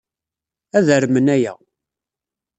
Ad 0.77 0.87
armen 0.97 1.27
aya. 1.35 1.53